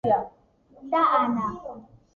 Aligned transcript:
და 0.95 1.03
ანა 1.21 1.53